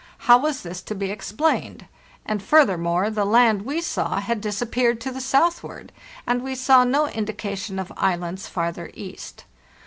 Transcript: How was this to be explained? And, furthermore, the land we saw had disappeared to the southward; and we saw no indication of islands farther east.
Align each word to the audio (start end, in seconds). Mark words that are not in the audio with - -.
How 0.25 0.39
was 0.39 0.63
this 0.63 0.81
to 0.81 0.95
be 0.95 1.11
explained? 1.11 1.85
And, 2.25 2.41
furthermore, 2.41 3.11
the 3.11 3.23
land 3.23 3.61
we 3.61 3.81
saw 3.81 4.19
had 4.19 4.41
disappeared 4.41 4.99
to 5.01 5.11
the 5.11 5.21
southward; 5.21 5.91
and 6.25 6.41
we 6.41 6.55
saw 6.55 6.83
no 6.83 7.07
indication 7.07 7.77
of 7.77 7.93
islands 7.95 8.47
farther 8.47 8.89
east. 8.95 9.43